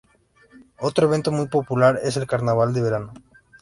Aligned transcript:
Otro 0.79 1.05
evento 1.05 1.31
muy 1.31 1.47
popular 1.47 1.99
es 2.01 2.17
el 2.17 2.25
Carnaval 2.25 2.73
de 2.73 2.81
verano. 2.81 3.13